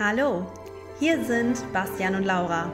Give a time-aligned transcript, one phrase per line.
[0.00, 0.44] Hallo,
[0.98, 2.72] hier sind Bastian und Laura.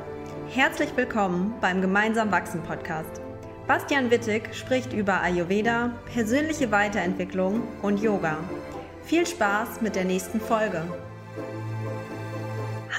[0.48, 3.20] Herzlich willkommen beim Gemeinsam Wachsen Podcast.
[3.66, 8.38] Bastian Wittig spricht über Ayurveda, persönliche Weiterentwicklung und Yoga.
[9.04, 10.82] Viel Spaß mit der nächsten Folge.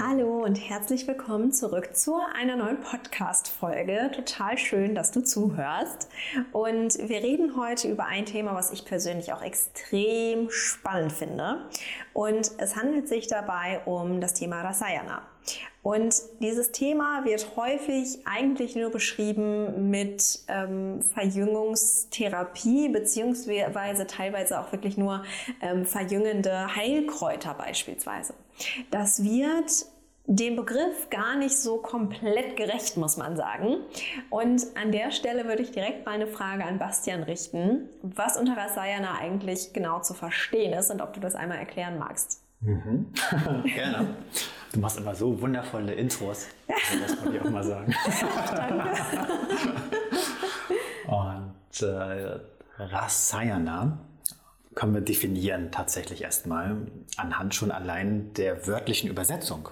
[0.03, 4.09] Hallo und herzlich willkommen zurück zu einer neuen Podcast-Folge.
[4.15, 6.09] Total schön, dass du zuhörst.
[6.53, 11.67] Und wir reden heute über ein Thema, was ich persönlich auch extrem spannend finde.
[12.13, 15.21] Und es handelt sich dabei um das Thema Rasayana.
[15.83, 24.97] Und dieses Thema wird häufig eigentlich nur beschrieben mit ähm, Verjüngungstherapie beziehungsweise teilweise auch wirklich
[24.97, 25.23] nur
[25.61, 28.35] ähm, verjüngende Heilkräuter beispielsweise.
[28.91, 29.85] Das wird
[30.25, 33.77] dem Begriff gar nicht so komplett gerecht, muss man sagen.
[34.29, 38.55] Und an der Stelle würde ich direkt mal eine Frage an Bastian richten, was unter
[38.55, 42.43] Rasayana eigentlich genau zu verstehen ist und ob du das einmal erklären magst.
[42.61, 43.11] Mhm.
[43.65, 44.15] Gerne.
[44.71, 46.47] Du machst immer so wundervolle Intros.
[46.67, 47.93] Also das wollte ich auch mal sagen.
[51.07, 52.39] Und äh,
[52.77, 53.97] Rasayana
[54.75, 56.77] können wir definieren tatsächlich erstmal
[57.17, 59.69] anhand schon allein der wörtlichen Übersetzung.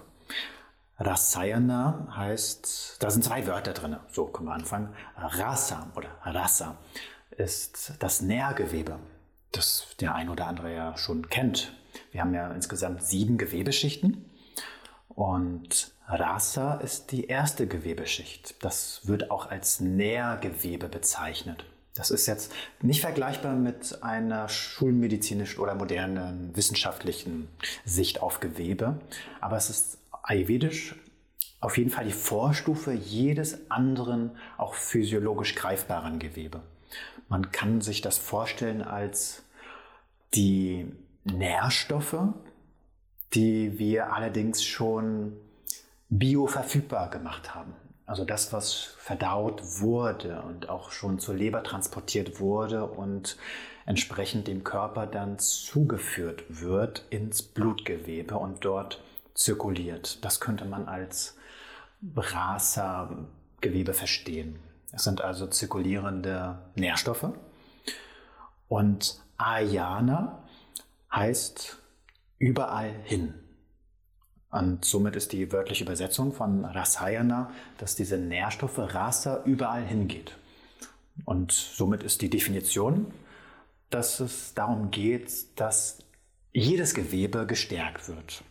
[0.99, 4.93] Rasayana heißt, da sind zwei Wörter drin, so können wir anfangen.
[5.15, 6.77] Rasa oder Rasa
[7.31, 8.99] ist das Nährgewebe,
[9.53, 11.73] das der ein oder andere ja schon kennt.
[12.11, 14.25] Wir haben ja insgesamt sieben Gewebeschichten
[15.07, 18.55] und Rasa ist die erste Gewebeschicht.
[18.63, 21.65] Das wird auch als Nährgewebe bezeichnet.
[21.95, 27.47] Das ist jetzt nicht vergleichbar mit einer schulmedizinischen oder modernen wissenschaftlichen
[27.85, 28.99] Sicht auf Gewebe,
[29.41, 29.97] aber es ist
[30.29, 30.95] ayurvedisch
[31.59, 36.61] auf jeden Fall die Vorstufe jedes anderen, auch physiologisch greifbaren Gewebe.
[37.27, 39.43] Man kann sich das vorstellen als
[40.33, 40.85] die
[41.25, 42.17] Nährstoffe,
[43.33, 45.33] die wir allerdings schon
[46.09, 47.73] bioverfügbar gemacht haben.
[48.05, 53.37] Also das, was verdaut wurde und auch schon zur Leber transportiert wurde und
[53.85, 59.03] entsprechend dem Körper dann zugeführt wird ins Blutgewebe und dort
[59.39, 60.23] zirkuliert.
[60.23, 61.37] Das könnte man als
[62.15, 64.59] Rasa-Gewebe verstehen.
[64.91, 67.31] Es sind also zirkulierende Nährstoffe.
[68.67, 70.43] Und Ayana
[71.11, 71.77] heißt
[72.37, 73.33] überall hin.
[74.51, 80.35] Und somit ist die wörtliche Übersetzung von Rasayana, dass diese Nährstoffe Rasa überall hingeht.
[81.25, 83.13] Und somit ist die Definition,
[83.89, 85.99] dass es darum geht, dass
[86.51, 88.43] jedes Gewebe gestärkt wird.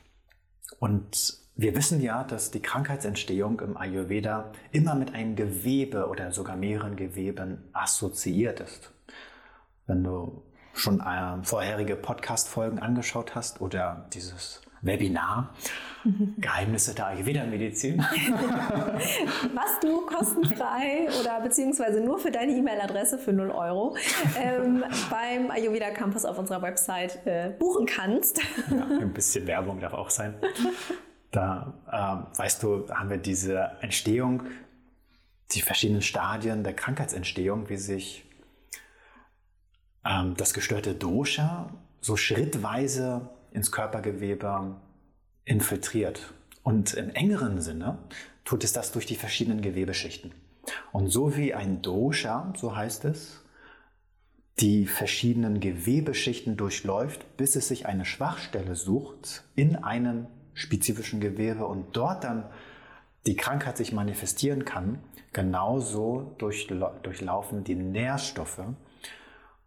[0.79, 6.57] Und wir wissen ja, dass die Krankheitsentstehung im Ayurveda immer mit einem Gewebe oder sogar
[6.57, 8.93] mehreren Geweben assoziiert ist.
[9.87, 10.43] Wenn du
[10.75, 15.55] schon äh, vorherige Podcast-Folgen angeschaut hast oder dieses Webinar
[16.39, 17.99] Geheimnisse der Ayurveda-Medizin.
[19.55, 23.97] Was du kostenfrei oder beziehungsweise nur für deine E-Mail-Adresse für 0 Euro
[24.39, 28.41] ähm, beim Ayurveda Campus auf unserer Website äh, buchen kannst.
[28.71, 30.35] Ja, ein bisschen Werbung darf auch sein.
[31.31, 34.45] Da, äh, weißt du, haben wir diese Entstehung,
[35.53, 38.25] die verschiedenen Stadien der Krankheitsentstehung, wie sich
[40.07, 44.77] ähm, das gestörte Dosha so schrittweise ins Körpergewebe
[45.45, 46.33] infiltriert.
[46.63, 47.99] Und im engeren Sinne
[48.45, 50.33] tut es das durch die verschiedenen Gewebeschichten.
[50.93, 53.43] Und so wie ein Dosha, so heißt es,
[54.61, 61.97] die verschiedenen Gewebeschichten durchläuft, bis es sich eine Schwachstelle sucht in einem spezifischen Gewebe und
[61.97, 62.45] dort dann
[63.27, 64.99] die Krankheit sich manifestieren kann,
[65.33, 68.63] genauso durchlaufen die Nährstoffe,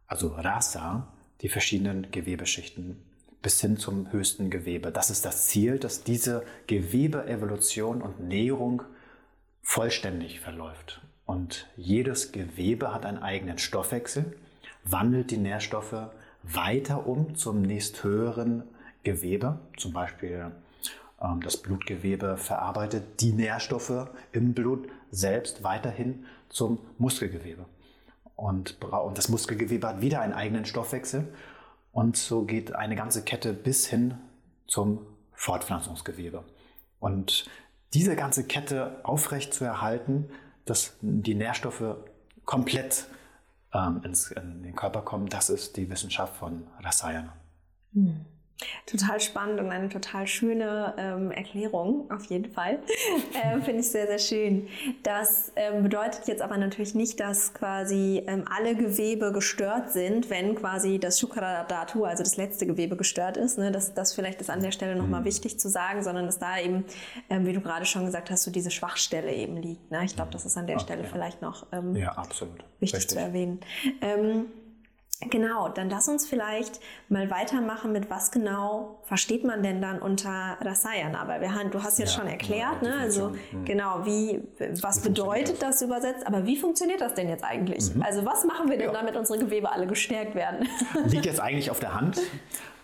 [0.07, 1.07] also Rasa,
[1.41, 3.01] die verschiedenen Gewebeschichten
[3.41, 4.91] bis hin zum höchsten Gewebe.
[4.91, 8.83] Das ist das Ziel, dass diese Gewebeevolution und Näherung
[9.63, 11.01] vollständig verläuft.
[11.25, 14.37] Und jedes Gewebe hat einen eigenen Stoffwechsel,
[14.83, 16.09] wandelt die Nährstoffe
[16.43, 18.63] weiter um zum nächsthöheren
[19.03, 19.59] Gewebe.
[19.77, 20.51] Zum Beispiel
[21.21, 27.65] ähm, das Blutgewebe verarbeitet die Nährstoffe im Blut selbst weiterhin zum Muskelgewebe.
[28.35, 31.27] Und, und das Muskelgewebe hat wieder einen eigenen Stoffwechsel
[31.91, 34.17] und so geht eine ganze Kette bis hin
[34.67, 36.43] zum Fortpflanzungsgewebe.
[36.99, 37.45] Und
[37.93, 40.29] diese ganze Kette aufrecht zu erhalten,
[40.65, 41.97] dass die Nährstoffe
[42.45, 43.07] komplett
[43.73, 47.33] ähm, ins, in den Körper kommen, das ist die Wissenschaft von Rasayana.
[47.93, 48.25] Hm.
[48.85, 52.79] Total spannend und eine total schöne ähm, Erklärung, auf jeden Fall.
[53.33, 54.67] äh, Finde ich sehr, sehr schön.
[55.03, 60.55] Das ähm, bedeutet jetzt aber natürlich nicht, dass quasi ähm, alle Gewebe gestört sind, wenn
[60.55, 63.57] quasi das Shukra Dhatu, also das letzte Gewebe, gestört ist.
[63.57, 63.71] Ne?
[63.71, 65.25] Das, das vielleicht ist an der Stelle nochmal mhm.
[65.25, 66.85] wichtig zu sagen, sondern dass da eben,
[67.29, 69.91] ähm, wie du gerade schon gesagt hast, so diese Schwachstelle eben liegt.
[69.91, 70.03] Ne?
[70.05, 70.85] Ich glaube, das ist an der okay.
[70.85, 72.63] Stelle vielleicht noch ähm, ja, absolut.
[72.79, 73.17] wichtig Richtig.
[73.17, 73.59] zu erwähnen.
[75.29, 80.57] Genau, dann lass uns vielleicht mal weitermachen mit was genau versteht man denn dann unter
[80.61, 81.21] Rasayana?
[81.21, 82.95] Aber wir haben, du hast jetzt ja, schon erklärt, ne?
[82.99, 83.65] also mhm.
[83.65, 84.41] genau, wie,
[84.81, 85.79] was wie bedeutet das?
[85.79, 85.81] das?
[85.83, 87.93] übersetzt, aber wie funktioniert das denn jetzt eigentlich?
[87.93, 88.01] Mhm.
[88.01, 88.93] Also was machen wir denn, ja.
[88.93, 90.67] damit unsere Gewebe alle gestärkt werden?
[91.05, 92.19] Liegt jetzt eigentlich auf der Hand,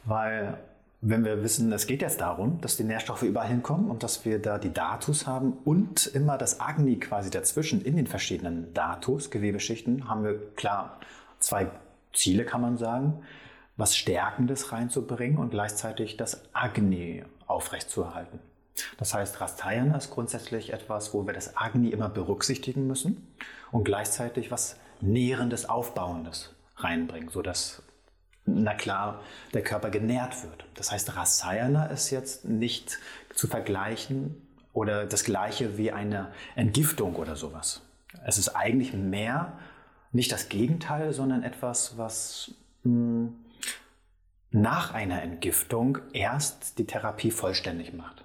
[0.05, 0.57] weil
[1.01, 4.39] wenn wir wissen, es geht jetzt darum, dass die Nährstoffe überall hinkommen und dass wir
[4.39, 10.09] da die Datus haben und immer das Agni quasi dazwischen in den verschiedenen Datus, Gewebeschichten,
[10.09, 10.99] haben wir klar
[11.39, 11.67] zwei
[12.13, 13.23] Ziele, kann man sagen,
[13.75, 18.39] was Stärkendes reinzubringen und gleichzeitig das Agni aufrechtzuerhalten.
[18.97, 23.27] Das heißt, Rastayana ist grundsätzlich etwas, wo wir das Agni immer berücksichtigen müssen
[23.71, 27.83] und gleichzeitig was Nährendes, Aufbauendes reinbringen, sodass,
[28.45, 29.21] na klar,
[29.53, 30.65] der Körper genährt wird.
[30.75, 32.99] Das heißt, Rasayana ist jetzt nicht
[33.33, 37.81] zu vergleichen oder das gleiche wie eine Entgiftung oder sowas.
[38.25, 39.57] Es ist eigentlich mehr
[40.11, 43.35] nicht das Gegenteil, sondern etwas, was mh, hm,
[44.51, 48.23] nach einer Entgiftung erst die Therapie vollständig macht.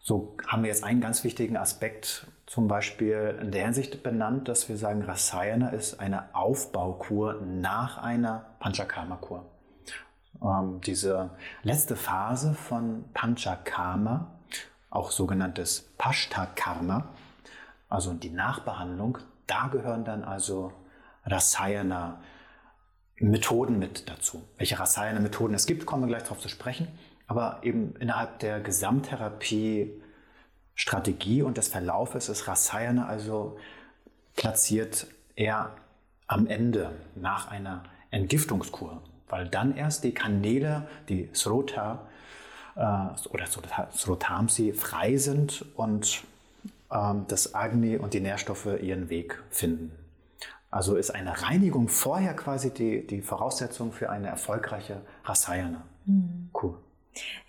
[0.00, 4.68] So haben wir jetzt einen ganz wichtigen Aspekt zum Beispiel in der Hinsicht benannt, dass
[4.68, 9.46] wir sagen, Rasayana ist eine Aufbaukur nach einer Panchakarma-Kur.
[10.42, 11.30] Ähm, diese
[11.62, 14.32] letzte Phase von Panchakarma,
[14.90, 17.08] auch sogenanntes Pashta-Karma,
[17.88, 20.72] also die Nachbehandlung, da gehören dann also
[21.24, 22.20] Rasayana
[23.16, 24.42] Methoden mit dazu.
[24.58, 26.88] Welche Rasayana Methoden es gibt, kommen wir gleich darauf zu sprechen.
[27.26, 29.90] Aber eben innerhalb der Gesamttherapie
[30.74, 33.58] Strategie und des Verlaufes ist Rasayana also
[34.36, 35.70] platziert eher
[36.26, 42.06] am Ende nach einer Entgiftungskur, weil dann erst die Kanäle, die Srota
[42.74, 42.80] äh,
[43.28, 43.46] oder
[43.92, 46.24] Srotamsi frei sind und
[46.90, 50.01] ähm, das Agni und die Nährstoffe ihren Weg finden.
[50.72, 55.82] Also ist eine Reinigung vorher quasi die, die Voraussetzung für eine erfolgreiche Rasayana.
[56.06, 56.48] Mhm.
[56.60, 56.78] Cool.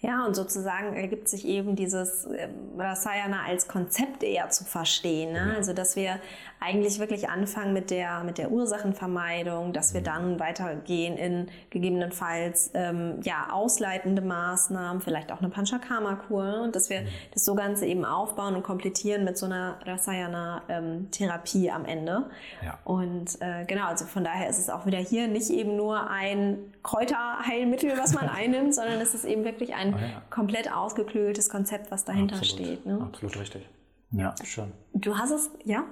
[0.01, 5.31] Ja, und sozusagen ergibt sich eben dieses ähm, Rasayana als Konzept eher zu verstehen.
[5.31, 5.56] Ne?
[5.56, 6.19] Also, dass wir
[6.60, 10.06] eigentlich wirklich anfangen mit der, mit der Ursachenvermeidung, dass wir mhm.
[10.06, 17.01] dann weitergehen in gegebenenfalls ähm, ja, ausleitende Maßnahmen, vielleicht auch eine Panchakarma-Kur und dass wir
[17.01, 17.07] mhm.
[17.33, 22.30] das so Ganze eben aufbauen und komplettieren mit so einer Rasayana-Therapie ähm, am Ende.
[22.63, 22.77] Ja.
[22.83, 26.57] Und äh, genau, also von daher ist es auch wieder hier nicht eben nur ein
[26.83, 30.21] Kräuterheilmittel, was man einnimmt, sondern es ist eben wirklich ein oh ja.
[30.29, 32.65] komplett ausgeklügeltes Konzept, was dahinter Absolut.
[32.65, 32.85] steht.
[32.85, 33.00] Ne?
[33.01, 33.67] Absolut richtig.
[34.11, 34.71] Ja, schön.
[34.94, 35.85] Du hast es, ja?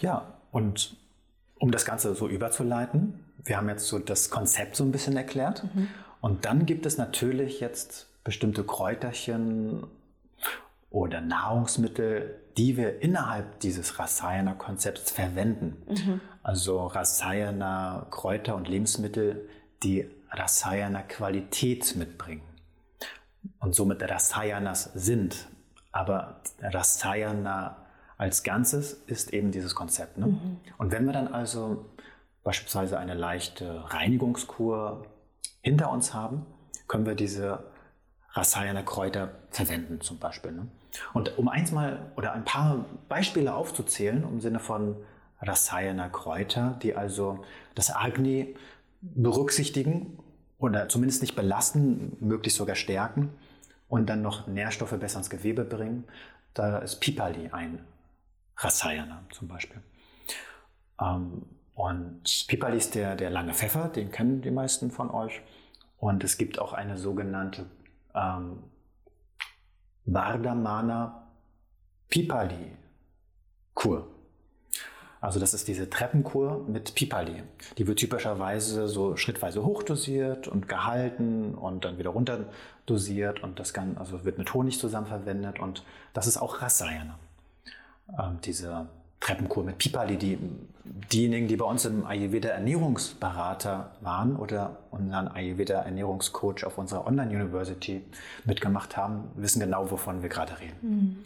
[0.00, 0.96] Ja, und
[1.58, 5.64] um das Ganze so überzuleiten, wir haben jetzt so das Konzept so ein bisschen erklärt.
[5.74, 5.88] Mhm.
[6.20, 9.84] Und dann gibt es natürlich jetzt bestimmte Kräuterchen
[10.90, 15.82] oder Nahrungsmittel, die wir innerhalb dieses Rasayana-Konzepts verwenden.
[15.88, 16.20] Mhm.
[16.42, 19.48] Also Rasayana-Kräuter und Lebensmittel,
[19.82, 22.42] die Rasayana-Qualität mitbringen
[23.58, 25.48] und somit Rasayanas sind.
[25.92, 27.76] Aber Rasayana
[28.16, 30.18] als Ganzes ist eben dieses Konzept.
[30.18, 30.26] Ne?
[30.26, 30.60] Mhm.
[30.78, 31.86] Und wenn wir dann also
[32.42, 35.06] beispielsweise eine leichte Reinigungskur
[35.62, 36.46] hinter uns haben,
[36.86, 37.64] können wir diese
[38.32, 40.52] Rasayana Kräuter verwenden zum Beispiel.
[40.52, 40.68] Ne?
[41.12, 44.96] Und um eins mal oder ein paar Beispiele aufzuzählen im Sinne von
[45.40, 48.54] Rasayana Kräuter, die also das Agni
[49.00, 50.18] berücksichtigen
[50.60, 53.30] oder zumindest nicht belasten, möglichst sogar stärken
[53.88, 56.04] und dann noch Nährstoffe besser ins Gewebe bringen,
[56.54, 57.84] da ist Pipali ein
[58.56, 59.80] Rasayana zum Beispiel.
[61.00, 65.40] Ähm, und Pipali ist der, der lange Pfeffer, den kennen die meisten von euch.
[65.98, 67.66] Und es gibt auch eine sogenannte
[68.14, 68.62] ähm,
[70.04, 71.26] Vardhamana
[72.08, 72.76] Pipali
[73.74, 74.08] Kur.
[75.20, 77.42] Also das ist diese Treppenkur mit Pipali.
[77.76, 83.98] Die wird typischerweise so schrittweise hochdosiert und gehalten und dann wieder runterdosiert und das kann,
[83.98, 85.84] also wird mit Honig zusammen verwendet und
[86.14, 87.18] das ist auch Rasayana
[88.18, 88.86] ähm, diese
[89.20, 90.38] Treppenkur mit Pipali, die,
[91.12, 98.02] diejenigen, die bei uns im Ayurveda Ernährungsberater waren oder unseren Ayurveda Ernährungscoach auf unserer Online-University
[98.44, 100.76] mitgemacht haben, wissen genau, wovon wir gerade reden.
[100.80, 101.16] Mhm.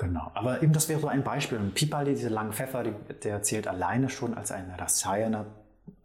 [0.00, 0.30] Genau.
[0.32, 1.58] Aber eben das wäre so ein Beispiel.
[1.58, 5.44] Und Pipali, diese langen Pfeffer, die, der zählt alleine schon als ein Rasayana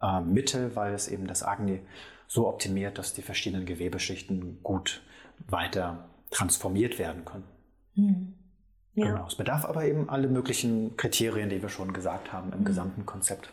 [0.02, 1.80] äh, Mittel, weil es eben das Agni
[2.28, 5.02] so optimiert, dass die verschiedenen Gewebeschichten gut
[5.48, 7.44] weiter transformiert werden können.
[7.94, 8.34] Mhm.
[8.96, 9.06] Ja.
[9.06, 9.26] Genau.
[9.26, 12.64] Es bedarf aber eben alle möglichen Kriterien, die wir schon gesagt haben im mhm.
[12.66, 13.50] gesamten Konzept.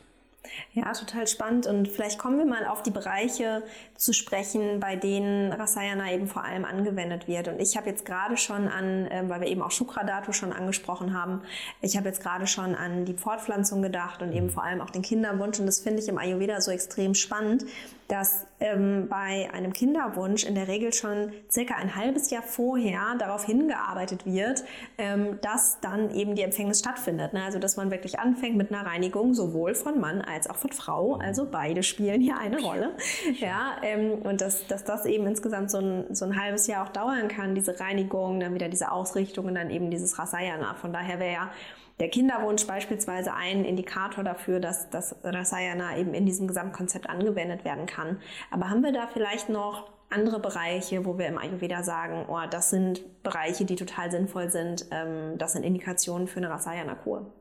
[0.74, 1.68] Ja, total spannend.
[1.68, 3.64] Und vielleicht kommen wir mal auf die Bereiche
[3.96, 7.48] zu sprechen, bei denen Rasayana eben vor allem angewendet wird.
[7.48, 11.14] Und ich habe jetzt gerade schon an, äh, weil wir eben auch Shukradatu schon angesprochen
[11.14, 11.42] haben,
[11.82, 15.02] ich habe jetzt gerade schon an die Fortpflanzung gedacht und eben vor allem auch den
[15.02, 15.60] Kinderwunsch.
[15.60, 17.66] Und das finde ich im Ayurveda so extrem spannend,
[18.08, 23.46] dass ähm, bei einem Kinderwunsch in der Regel schon circa ein halbes Jahr vorher darauf
[23.46, 24.64] hingearbeitet wird,
[24.98, 27.34] ähm, dass dann eben die Empfängnis stattfindet.
[27.34, 27.44] Ne?
[27.44, 31.16] Also dass man wirklich anfängt mit einer Reinigung sowohl von Mann als auch von Frau.
[31.16, 32.92] Also beide spielen hier eine Rolle.
[33.40, 36.90] Ja, ähm, und dass, dass das eben insgesamt so ein, so ein halbes Jahr auch
[36.90, 40.76] dauern kann, diese Reinigung, dann wieder diese Ausrichtung und dann eben dieses Rasayana.
[40.76, 41.52] Von daher wäre ja
[42.00, 47.86] der Kinderwunsch beispielsweise ein Indikator dafür, dass das Rasayana eben in diesem Gesamtkonzept angewendet werden
[47.86, 48.20] kann.
[48.52, 52.70] Aber haben wir da vielleicht noch andere Bereiche, wo wir im Ayurveda sagen, oh, das
[52.70, 57.32] sind Bereiche, die total sinnvoll sind, ähm, das sind Indikationen für eine Rasayana-Kur?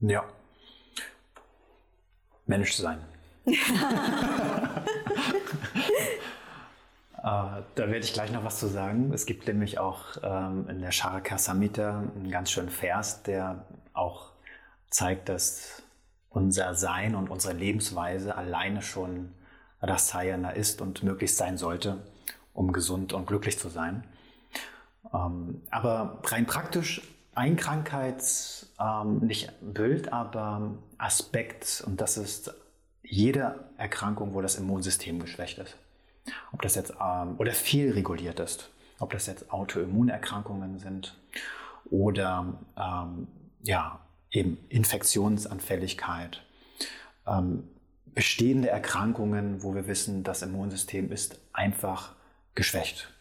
[0.00, 0.24] Ja.
[2.52, 2.98] Mensch sein.
[7.24, 9.12] Äh, da werde ich gleich noch was zu sagen.
[9.12, 14.32] Es gibt nämlich auch ähm, in der Charaka Samhita einen ganz schönen Vers, der auch
[14.90, 15.84] zeigt, dass
[16.30, 19.34] unser Sein und unsere Lebensweise alleine schon
[19.80, 21.98] Rasayana ist und möglichst sein sollte,
[22.54, 24.02] um gesund und glücklich zu sein.
[25.14, 27.02] Ähm, aber rein praktisch
[27.34, 32.54] ein Krankheits, ähm, nicht Bild, aber Aspekt, und das ist
[33.02, 35.76] jede Erkrankung, wo das Immunsystem geschwächt ist.
[36.52, 38.70] Ob das jetzt ähm, oder viel reguliert ist,
[39.00, 41.16] ob das jetzt Autoimmunerkrankungen sind
[41.90, 43.26] oder ähm,
[43.62, 43.98] ja,
[44.30, 46.42] eben Infektionsanfälligkeit,
[47.26, 47.68] ähm,
[48.14, 52.14] bestehende Erkrankungen, wo wir wissen, das Immunsystem ist einfach
[52.54, 53.12] geschwächt.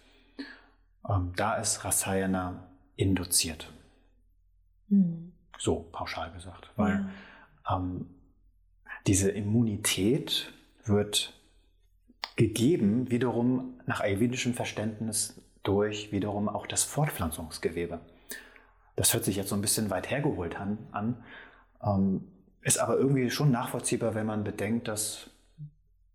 [1.08, 3.72] Ähm, da ist Rasayana induziert.
[4.92, 5.32] Mhm.
[5.58, 7.10] So pauschal gesagt, weil
[7.68, 7.78] ja.
[7.78, 8.08] ähm,
[9.08, 10.54] diese Immunität
[10.86, 11.34] wird
[12.36, 18.00] gegeben wiederum nach ayurvedischem Verständnis durch wiederum auch das Fortpflanzungsgewebe.
[18.96, 21.24] Das hört sich jetzt so ein bisschen weit hergeholt an, an
[21.84, 22.28] ähm,
[22.62, 25.30] ist aber irgendwie schon nachvollziehbar, wenn man bedenkt, dass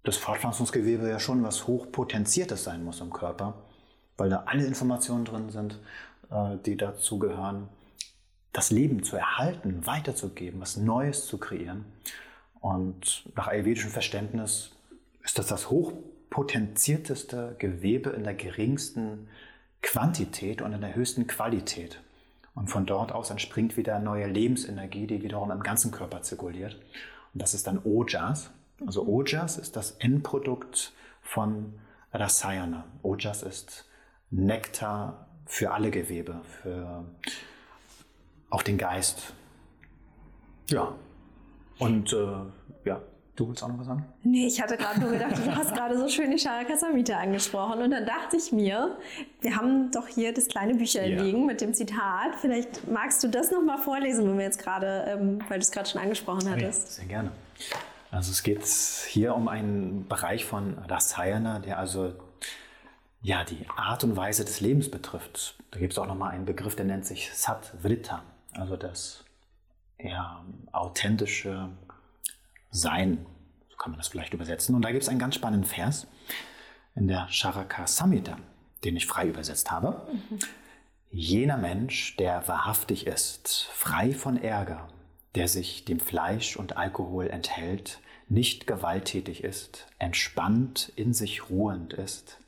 [0.04, 3.54] das Fortpflanzungsgewebe ja schon was hochpotenziertes sein muss im Körper,
[4.16, 5.80] weil da alle Informationen drin sind,
[6.30, 7.68] äh, die dazu gehören,
[8.56, 11.84] das Leben zu erhalten, weiterzugeben, was Neues zu kreieren.
[12.58, 14.70] Und nach ayurvedischem Verständnis
[15.22, 19.28] ist das das hochpotenzierteste Gewebe in der geringsten
[19.82, 22.00] Quantität und in der höchsten Qualität.
[22.54, 26.76] Und von dort aus entspringt wieder neue Lebensenergie, die wiederum im ganzen Körper zirkuliert.
[27.34, 28.50] Und das ist dann Ojas.
[28.86, 29.06] Also.
[29.06, 31.74] Ojas ist das Endprodukt von
[32.14, 32.86] Rasayana.
[33.02, 33.84] Ojas ist
[34.30, 37.04] Nektar für alle Gewebe, für
[38.50, 39.34] auch den Geist.
[40.70, 40.94] Ja.
[41.78, 42.36] Und äh,
[42.84, 43.00] ja,
[43.36, 44.06] Du willst auch noch was sagen?
[44.22, 47.82] Nee, ich hatte gerade nur gedacht, du hast gerade so schön die Charakasamita angesprochen.
[47.82, 48.96] Und dann dachte ich mir,
[49.42, 51.22] wir haben doch hier das kleine Büchlein ja.
[51.22, 52.36] liegen mit dem Zitat.
[52.40, 55.86] Vielleicht magst du das nochmal vorlesen, wenn wir jetzt gerade, ähm, weil du es gerade
[55.86, 56.88] schon angesprochen hattest.
[56.88, 57.30] Ja, sehr gerne.
[58.10, 62.14] Also es geht hier um einen Bereich von Rasayana, der also
[63.20, 65.58] ja, die Art und Weise des Lebens betrifft.
[65.72, 68.22] Da gibt es auch nochmal einen Begriff, der nennt sich Sattvrita,
[68.58, 69.24] also das
[69.98, 71.70] ja, authentische
[72.70, 73.26] sein.
[73.68, 74.74] So kann man das vielleicht übersetzen.
[74.74, 76.06] Und da gibt es einen ganz spannenden Vers
[76.94, 78.38] in der Charaka Samhita,
[78.84, 80.06] den ich frei übersetzt habe.
[80.12, 80.38] Mhm.
[81.10, 84.88] Jener Mensch, der wahrhaftig ist, frei von Ärger,
[85.34, 92.38] der sich dem Fleisch und Alkohol enthält, nicht gewalttätig ist, entspannt in sich ruhend ist,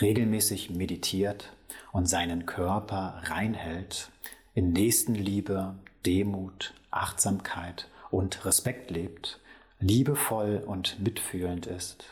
[0.00, 1.52] regelmäßig meditiert
[1.92, 4.10] und seinen Körper reinhält,
[4.56, 5.74] in Nächstenliebe,
[6.06, 9.38] Demut, Achtsamkeit und Respekt lebt,
[9.80, 12.06] liebevoll und mitfühlend ist,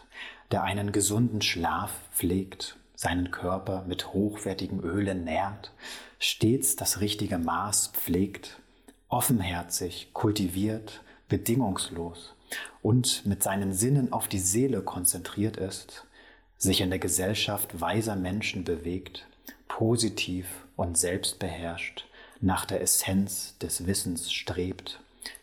[0.51, 5.73] der einen gesunden Schlaf pflegt, seinen Körper mit hochwertigen Ölen nährt,
[6.19, 8.61] stets das richtige Maß pflegt,
[9.09, 12.35] offenherzig, kultiviert, bedingungslos
[12.83, 16.07] und mit seinen Sinnen auf die Seele konzentriert ist,
[16.59, 19.27] sich in der Gesellschaft weiser Menschen bewegt,
[19.67, 22.07] positiv und selbstbeherrscht,
[22.45, 25.01] nach der Essenz des Wissens strebt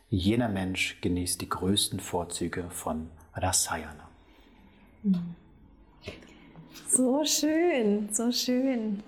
[0.10, 4.10] Jener Mensch genießt die größten Vorzüge von Rasayana.
[6.90, 9.02] So schön, so schön.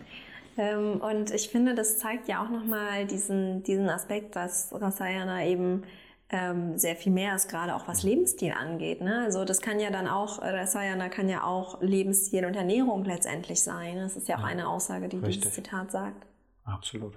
[0.58, 5.84] Ähm, und ich finde, das zeigt ja auch nochmal diesen, diesen Aspekt, dass Rasayana eben
[6.30, 9.02] ähm, sehr viel mehr ist, gerade auch was Lebensstil angeht.
[9.02, 9.24] Ne?
[9.26, 13.98] Also das kann ja dann auch, Rasayana kann ja auch Lebensstil und Ernährung letztendlich sein.
[13.98, 15.42] Das ist ja auch eine Aussage, die richtig.
[15.42, 16.26] dieses Zitat sagt.
[16.64, 17.14] Absolut.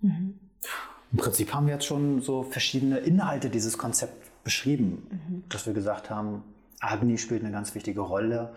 [0.00, 0.38] Mhm.
[1.12, 5.44] Im Prinzip haben wir jetzt schon so verschiedene Inhalte dieses Konzept beschrieben, mhm.
[5.48, 6.44] dass wir gesagt haben,
[6.80, 8.54] Agni spielt eine ganz wichtige Rolle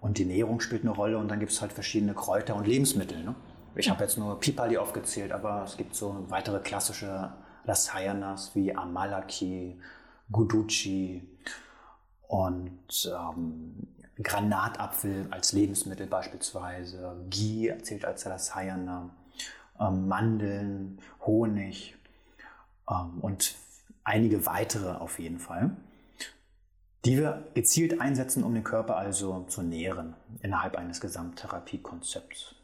[0.00, 3.22] und die Ernährung spielt eine Rolle und dann gibt es halt verschiedene Kräuter und Lebensmittel.
[3.22, 3.34] Ne?
[3.76, 7.32] Ich habe jetzt nur Pipali aufgezählt, aber es gibt so weitere klassische
[7.64, 9.78] Rasayanas wie Amalaki,
[10.30, 11.22] Guduchi
[12.28, 13.74] und ähm,
[14.22, 19.10] Granatapfel als Lebensmittel beispielsweise, Ghee zählt als Rasayana,
[19.80, 21.96] ähm, Mandeln, Honig
[22.90, 23.54] ähm, und
[24.04, 25.76] einige weitere auf jeden Fall,
[27.04, 32.54] die wir gezielt einsetzen, um den Körper also zu nähren innerhalb eines Gesamttherapiekonzepts.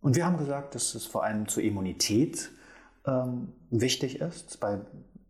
[0.00, 2.50] Und wir haben gesagt, dass es vor allem zur Immunität
[3.06, 4.80] ähm, wichtig ist, bei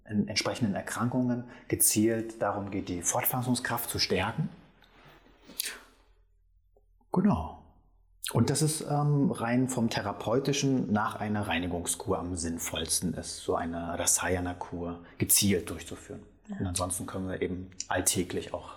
[0.04, 4.48] entsprechenden Erkrankungen gezielt darum geht, die Fortpflanzungskraft zu stärken.
[7.12, 7.57] Genau.
[8.32, 13.98] Und das ist ähm, rein vom therapeutischen nach einer Reinigungskur am sinnvollsten ist, so eine
[13.98, 16.20] Rasayana-Kur gezielt durchzuführen.
[16.48, 16.56] Ja.
[16.60, 18.74] Und ansonsten können wir eben alltäglich auch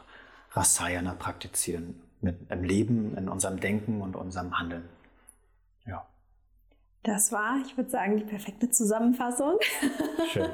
[0.52, 4.84] Rasayana praktizieren mit, im Leben, in unserem Denken und unserem Handeln.
[7.04, 9.56] Das war, ich würde sagen, die perfekte Zusammenfassung.
[10.32, 10.46] Schön.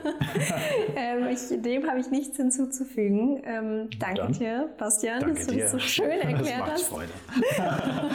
[0.95, 3.41] ähm, ich, dem habe ich nichts hinzuzufügen.
[3.43, 5.63] Ähm, danke Dann, dir, Bastian, danke dass du dir.
[5.63, 6.83] das so schön erklärt das hast.
[6.83, 7.11] Freude.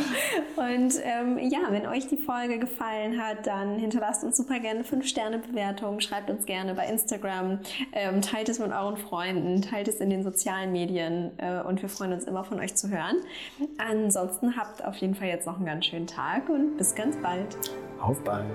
[0.56, 6.00] Und ähm, ja, wenn euch die Folge gefallen hat, dann hinterlasst uns super gerne 5-Sterne-Bewertungen,
[6.00, 7.58] schreibt uns gerne bei Instagram,
[7.92, 11.90] ähm, teilt es mit euren Freunden, teilt es in den sozialen Medien äh, und wir
[11.90, 13.16] freuen uns immer von euch zu hören.
[13.76, 17.58] Ansonsten habt auf jeden Fall jetzt noch einen ganz schönen Tag und bis ganz bald.
[18.02, 18.46] Auf bald.